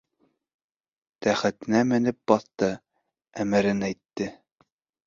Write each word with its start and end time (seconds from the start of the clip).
Тәхетенә 1.25 1.83
менеп 1.91 2.19
баҫты, 2.33 2.71
әмерен 3.47 3.89
әйтте: 3.93 4.35